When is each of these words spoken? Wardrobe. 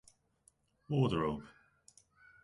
Wardrobe. 0.89 1.43